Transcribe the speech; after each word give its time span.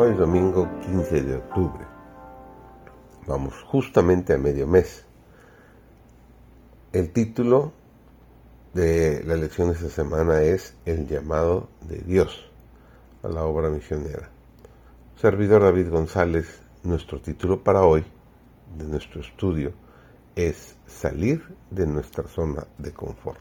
Hoy 0.00 0.14
domingo 0.14 0.68
15 0.82 1.22
de 1.24 1.34
octubre. 1.38 1.84
Vamos 3.26 3.60
justamente 3.64 4.32
a 4.32 4.38
medio 4.38 4.64
mes. 4.64 5.04
El 6.92 7.10
título 7.10 7.72
de 8.74 9.24
la 9.24 9.34
lección 9.34 9.70
de 9.70 9.74
esta 9.74 9.88
semana 9.88 10.40
es 10.42 10.76
El 10.84 11.08
llamado 11.08 11.68
de 11.80 11.98
Dios 11.98 12.48
a 13.24 13.28
la 13.28 13.42
obra 13.42 13.70
misionera. 13.70 14.30
Servidor 15.16 15.62
David 15.62 15.90
González, 15.90 16.62
nuestro 16.84 17.20
título 17.20 17.64
para 17.64 17.82
hoy 17.82 18.04
de 18.76 18.84
nuestro 18.84 19.20
estudio 19.20 19.72
es 20.36 20.76
Salir 20.86 21.42
de 21.72 21.88
nuestra 21.88 22.22
zona 22.28 22.68
de 22.78 22.92
confort. 22.92 23.40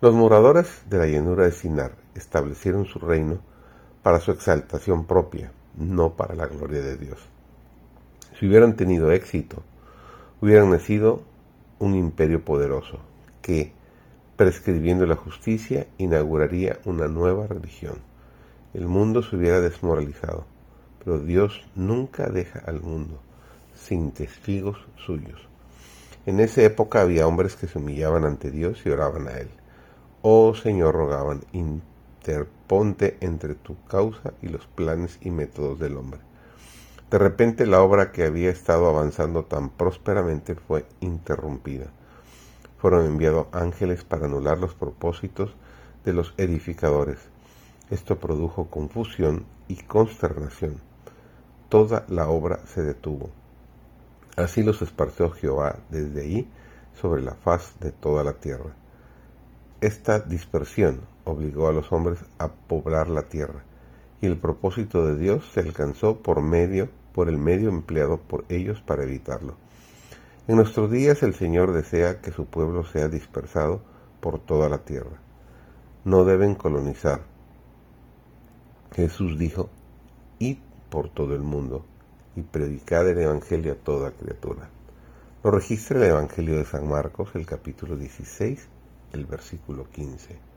Los 0.00 0.14
moradores 0.14 0.84
de 0.88 0.96
la 0.96 1.06
llanura 1.06 1.44
de 1.44 1.52
Sinar 1.52 1.96
establecieron 2.14 2.86
su 2.86 2.98
reino 2.98 3.51
para 4.02 4.20
su 4.20 4.30
exaltación 4.30 5.06
propia, 5.06 5.52
no 5.76 6.14
para 6.14 6.34
la 6.34 6.46
gloria 6.46 6.80
de 6.80 6.96
Dios. 6.96 7.18
Si 8.38 8.46
hubieran 8.46 8.76
tenido 8.76 9.12
éxito, 9.12 9.62
hubieran 10.40 10.70
nacido 10.70 11.22
un 11.78 11.94
imperio 11.94 12.44
poderoso 12.44 12.98
que, 13.40 13.72
prescribiendo 14.36 15.06
la 15.06 15.16
justicia, 15.16 15.86
inauguraría 15.98 16.78
una 16.84 17.08
nueva 17.08 17.46
religión. 17.46 17.98
El 18.74 18.88
mundo 18.88 19.22
se 19.22 19.36
hubiera 19.36 19.60
desmoralizado, 19.60 20.46
pero 20.98 21.18
Dios 21.18 21.64
nunca 21.74 22.28
deja 22.28 22.60
al 22.60 22.80
mundo 22.80 23.20
sin 23.74 24.12
testigos 24.12 24.78
suyos. 24.96 25.40
En 26.24 26.40
esa 26.40 26.62
época 26.62 27.00
había 27.00 27.26
hombres 27.26 27.56
que 27.56 27.66
se 27.66 27.78
humillaban 27.78 28.24
ante 28.24 28.50
Dios 28.50 28.80
y 28.84 28.90
oraban 28.90 29.28
a 29.28 29.38
Él. 29.38 29.48
Oh 30.22 30.54
Señor, 30.54 30.94
rogaban, 30.94 31.40
interponte 32.22 33.18
entre 33.20 33.56
tu 33.56 33.82
causa 33.84 34.32
y 34.42 34.48
los 34.48 34.66
planes 34.68 35.18
y 35.22 35.30
métodos 35.30 35.80
del 35.80 35.96
hombre. 35.96 36.20
De 37.10 37.18
repente 37.18 37.66
la 37.66 37.82
obra 37.82 38.12
que 38.12 38.24
había 38.24 38.50
estado 38.50 38.86
avanzando 38.86 39.44
tan 39.44 39.70
prósperamente 39.70 40.54
fue 40.54 40.86
interrumpida. 41.00 41.86
Fueron 42.78 43.06
enviados 43.06 43.48
ángeles 43.52 44.04
para 44.04 44.26
anular 44.26 44.58
los 44.58 44.74
propósitos 44.74 45.54
de 46.04 46.12
los 46.12 46.32
edificadores. 46.36 47.18
Esto 47.90 48.18
produjo 48.18 48.70
confusión 48.70 49.44
y 49.66 49.76
consternación. 49.82 50.76
Toda 51.68 52.06
la 52.08 52.28
obra 52.28 52.60
se 52.66 52.82
detuvo. 52.82 53.30
Así 54.36 54.62
los 54.62 54.80
esparció 54.80 55.30
Jehová 55.30 55.80
desde 55.90 56.22
ahí 56.22 56.48
sobre 57.00 57.20
la 57.20 57.34
faz 57.34 57.74
de 57.80 57.90
toda 57.90 58.22
la 58.24 58.34
tierra. 58.34 58.74
Esta 59.80 60.20
dispersión 60.20 61.11
obligó 61.24 61.68
a 61.68 61.72
los 61.72 61.92
hombres 61.92 62.18
a 62.38 62.48
poblar 62.48 63.08
la 63.08 63.22
tierra, 63.22 63.64
y 64.20 64.26
el 64.26 64.36
propósito 64.36 65.06
de 65.06 65.16
Dios 65.16 65.50
se 65.52 65.60
alcanzó 65.60 66.18
por 66.18 66.42
medio, 66.42 66.88
por 67.12 67.28
el 67.28 67.38
medio 67.38 67.68
empleado 67.68 68.18
por 68.18 68.44
ellos 68.48 68.80
para 68.80 69.04
evitarlo. 69.04 69.56
En 70.48 70.56
nuestros 70.56 70.90
días 70.90 71.22
el 71.22 71.34
Señor 71.34 71.72
desea 71.72 72.20
que 72.20 72.32
su 72.32 72.46
pueblo 72.46 72.84
sea 72.84 73.08
dispersado 73.08 73.80
por 74.20 74.38
toda 74.40 74.68
la 74.68 74.78
tierra. 74.78 75.20
No 76.04 76.24
deben 76.24 76.54
colonizar. 76.54 77.22
Jesús 78.92 79.38
dijo, 79.38 79.70
id 80.38 80.58
por 80.90 81.08
todo 81.08 81.34
el 81.34 81.42
mundo 81.42 81.84
y 82.36 82.42
predicad 82.42 83.08
el 83.08 83.18
Evangelio 83.18 83.72
a 83.72 83.76
toda 83.76 84.10
criatura. 84.10 84.68
Lo 85.44 85.50
registra 85.50 85.98
el 85.98 86.10
Evangelio 86.10 86.56
de 86.56 86.64
San 86.64 86.88
Marcos, 86.88 87.30
el 87.34 87.46
capítulo 87.46 87.96
16, 87.96 88.68
el 89.12 89.26
versículo 89.26 89.88
15. 89.90 90.51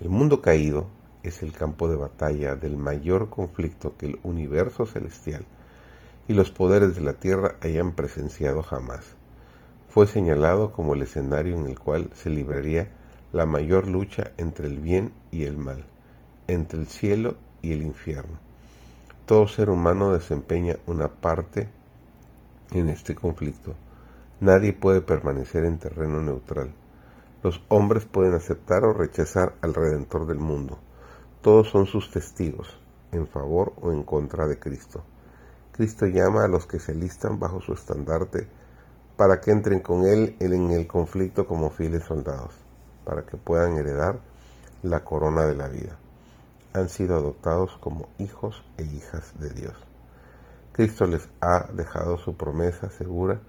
El 0.00 0.08
mundo 0.08 0.40
caído 0.40 0.86
es 1.22 1.42
el 1.42 1.52
campo 1.52 1.86
de 1.88 1.96
batalla 1.96 2.56
del 2.56 2.78
mayor 2.78 3.28
conflicto 3.28 3.96
que 3.98 4.06
el 4.06 4.20
universo 4.22 4.86
celestial 4.86 5.44
y 6.26 6.32
los 6.32 6.50
poderes 6.50 6.94
de 6.94 7.02
la 7.02 7.12
tierra 7.12 7.56
hayan 7.60 7.92
presenciado 7.92 8.62
jamás. 8.62 9.04
Fue 9.90 10.06
señalado 10.06 10.72
como 10.72 10.94
el 10.94 11.02
escenario 11.02 11.54
en 11.56 11.66
el 11.66 11.78
cual 11.78 12.08
se 12.14 12.30
libraría 12.30 12.88
la 13.32 13.44
mayor 13.44 13.88
lucha 13.88 14.32
entre 14.38 14.68
el 14.68 14.78
bien 14.78 15.12
y 15.30 15.44
el 15.44 15.58
mal, 15.58 15.84
entre 16.46 16.80
el 16.80 16.86
cielo 16.86 17.36
y 17.60 17.72
el 17.72 17.82
infierno. 17.82 18.38
Todo 19.26 19.48
ser 19.48 19.68
humano 19.68 20.14
desempeña 20.14 20.76
una 20.86 21.08
parte 21.08 21.68
en 22.72 22.88
este 22.88 23.14
conflicto. 23.14 23.74
Nadie 24.40 24.72
puede 24.72 25.02
permanecer 25.02 25.64
en 25.64 25.78
terreno 25.78 26.22
neutral. 26.22 26.72
Los 27.42 27.62
hombres 27.68 28.04
pueden 28.04 28.34
aceptar 28.34 28.84
o 28.84 28.92
rechazar 28.92 29.54
al 29.62 29.72
Redentor 29.72 30.26
del 30.26 30.38
mundo. 30.38 30.78
Todos 31.40 31.70
son 31.70 31.86
sus 31.86 32.10
testigos, 32.10 32.78
en 33.12 33.26
favor 33.26 33.72
o 33.80 33.92
en 33.92 34.02
contra 34.02 34.46
de 34.46 34.58
Cristo. 34.58 35.02
Cristo 35.72 36.04
llama 36.04 36.44
a 36.44 36.48
los 36.48 36.66
que 36.66 36.78
se 36.78 36.94
listan 36.94 37.38
bajo 37.38 37.62
su 37.62 37.72
estandarte 37.72 38.46
para 39.16 39.40
que 39.40 39.50
entren 39.52 39.80
con 39.80 40.04
Él 40.06 40.36
en 40.38 40.70
el 40.70 40.86
conflicto 40.86 41.46
como 41.46 41.70
fieles 41.70 42.04
soldados, 42.04 42.54
para 43.04 43.24
que 43.24 43.38
puedan 43.38 43.78
heredar 43.78 44.20
la 44.82 45.02
corona 45.02 45.46
de 45.46 45.54
la 45.54 45.68
vida. 45.68 45.96
Han 46.74 46.90
sido 46.90 47.16
adoptados 47.16 47.76
como 47.80 48.08
hijos 48.18 48.62
e 48.76 48.84
hijas 48.84 49.32
de 49.40 49.50
Dios. 49.50 49.74
Cristo 50.72 51.06
les 51.06 51.28
ha 51.40 51.70
dejado 51.72 52.18
su 52.18 52.36
promesa 52.36 52.90
segura 52.90 53.40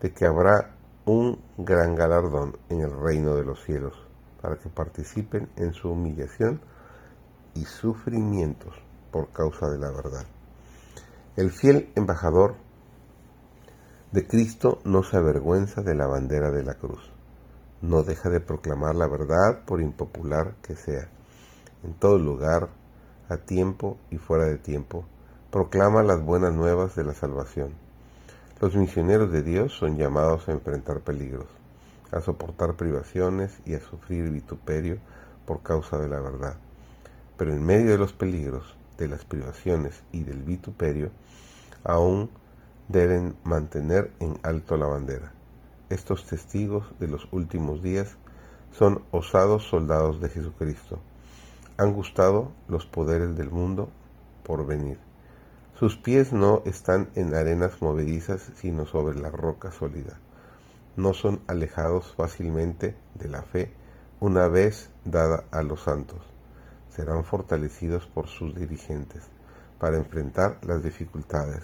de 0.00 0.12
que 0.12 0.24
habrá 0.24 0.76
un 1.06 1.38
gran 1.56 1.94
galardón 1.94 2.56
en 2.68 2.80
el 2.80 2.90
reino 2.90 3.34
de 3.34 3.44
los 3.44 3.64
cielos, 3.64 3.94
para 4.40 4.56
que 4.56 4.68
participen 4.68 5.48
en 5.56 5.72
su 5.72 5.90
humillación 5.90 6.60
y 7.54 7.64
sufrimientos 7.64 8.74
por 9.10 9.30
causa 9.30 9.68
de 9.70 9.78
la 9.78 9.90
verdad. 9.90 10.26
El 11.36 11.50
fiel 11.50 11.90
embajador 11.94 12.56
de 14.12 14.26
Cristo 14.26 14.80
no 14.84 15.02
se 15.02 15.16
avergüenza 15.16 15.82
de 15.82 15.94
la 15.94 16.06
bandera 16.06 16.50
de 16.50 16.64
la 16.64 16.74
cruz, 16.74 17.10
no 17.80 18.02
deja 18.02 18.28
de 18.28 18.40
proclamar 18.40 18.94
la 18.94 19.06
verdad 19.06 19.64
por 19.66 19.80
impopular 19.80 20.54
que 20.62 20.76
sea. 20.76 21.08
En 21.82 21.94
todo 21.94 22.18
lugar, 22.18 22.68
a 23.28 23.38
tiempo 23.38 23.96
y 24.10 24.18
fuera 24.18 24.44
de 24.44 24.58
tiempo, 24.58 25.04
proclama 25.50 26.02
las 26.02 26.22
buenas 26.22 26.52
nuevas 26.52 26.94
de 26.94 27.04
la 27.04 27.14
salvación 27.14 27.89
los 28.60 28.76
misioneros 28.76 29.32
de 29.32 29.42
Dios 29.42 29.72
son 29.72 29.96
llamados 29.96 30.46
a 30.46 30.52
enfrentar 30.52 31.00
peligros, 31.00 31.46
a 32.12 32.20
soportar 32.20 32.76
privaciones 32.76 33.58
y 33.64 33.72
a 33.72 33.80
sufrir 33.80 34.30
vituperio 34.30 34.98
por 35.46 35.62
causa 35.62 35.96
de 35.98 36.08
la 36.08 36.20
verdad. 36.20 36.56
Pero 37.38 37.54
en 37.54 37.64
medio 37.64 37.92
de 37.92 37.96
los 37.96 38.12
peligros, 38.12 38.76
de 38.98 39.08
las 39.08 39.24
privaciones 39.24 40.02
y 40.12 40.24
del 40.24 40.42
vituperio, 40.42 41.10
aún 41.84 42.28
deben 42.88 43.34
mantener 43.44 44.12
en 44.20 44.38
alto 44.42 44.76
la 44.76 44.86
bandera. 44.86 45.32
Estos 45.88 46.26
testigos 46.26 46.84
de 46.98 47.08
los 47.08 47.28
últimos 47.32 47.82
días 47.82 48.18
son 48.72 49.02
osados 49.10 49.64
soldados 49.68 50.20
de 50.20 50.28
Jesucristo. 50.28 50.98
Han 51.78 51.94
gustado 51.94 52.52
los 52.68 52.84
poderes 52.84 53.38
del 53.38 53.50
mundo 53.50 53.88
por 54.44 54.66
venir 54.66 54.98
sus 55.80 55.96
pies 55.96 56.34
no 56.34 56.60
están 56.66 57.08
en 57.14 57.34
arenas 57.34 57.80
movedizas, 57.80 58.52
sino 58.56 58.84
sobre 58.84 59.18
la 59.18 59.30
roca 59.30 59.72
sólida. 59.72 60.18
No 60.94 61.14
son 61.14 61.40
alejados 61.46 62.12
fácilmente 62.14 62.94
de 63.14 63.28
la 63.30 63.40
fe 63.40 63.72
una 64.20 64.46
vez 64.48 64.90
dada 65.06 65.44
a 65.50 65.62
los 65.62 65.84
santos. 65.84 66.20
Serán 66.90 67.24
fortalecidos 67.24 68.04
por 68.04 68.26
sus 68.26 68.54
dirigentes 68.54 69.22
para 69.78 69.96
enfrentar 69.96 70.58
las 70.66 70.82
dificultades. 70.82 71.62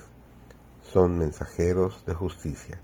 Son 0.81 1.19
mensajeros 1.19 2.03
de 2.07 2.15
justicia, 2.15 2.81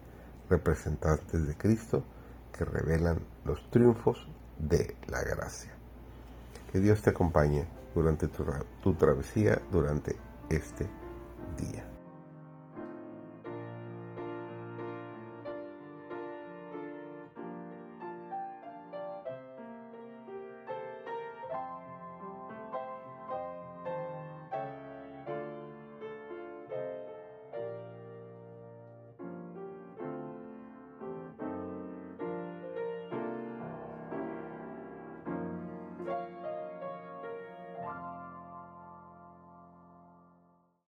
representantes 0.50 1.46
de 1.46 1.56
Cristo 1.56 2.04
que 2.52 2.66
revelan 2.66 3.20
los 3.46 3.70
triunfos 3.70 4.28
de 4.58 4.96
la 5.08 5.22
gracia. 5.22 5.72
Que 6.70 6.78
Dios 6.78 7.00
te 7.00 7.08
acompañe 7.08 7.64
durante 7.94 8.28
tu, 8.28 8.44
tu 8.82 8.92
travesía, 8.96 9.62
durante 9.70 10.14
este 10.50 11.01
día. 11.56 11.91